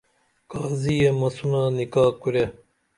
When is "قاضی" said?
0.51-0.95